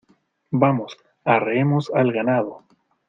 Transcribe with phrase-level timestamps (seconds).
[0.49, 2.63] Vamos, arreemos al ganado.